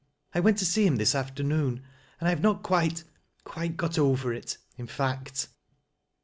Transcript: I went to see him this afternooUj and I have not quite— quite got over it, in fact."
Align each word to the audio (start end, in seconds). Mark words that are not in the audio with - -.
I 0.33 0.39
went 0.39 0.57
to 0.57 0.65
see 0.65 0.87
him 0.87 0.95
this 0.95 1.13
afternooUj 1.13 1.77
and 2.19 2.27
I 2.27 2.29
have 2.29 2.41
not 2.41 2.63
quite— 2.63 3.03
quite 3.43 3.77
got 3.77 3.99
over 3.99 4.33
it, 4.33 4.57
in 4.75 4.87
fact." 4.87 5.49